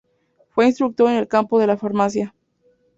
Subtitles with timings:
[0.55, 2.33] Fue instructor en el campo de la farmacia.